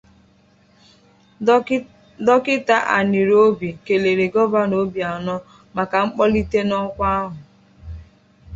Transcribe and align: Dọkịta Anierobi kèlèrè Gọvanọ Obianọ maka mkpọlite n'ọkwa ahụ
Dọkịta 2.25 2.77
Anierobi 2.97 3.69
kèlèrè 3.85 4.25
Gọvanọ 4.33 4.75
Obianọ 4.85 5.35
maka 5.75 5.97
mkpọlite 6.07 6.59
n'ọkwa 6.69 7.07
ahụ 7.19 7.37